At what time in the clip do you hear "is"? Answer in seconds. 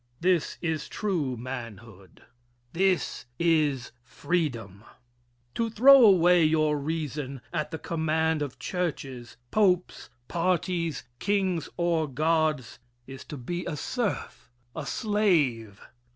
0.63-0.89, 3.37-3.91, 13.05-13.23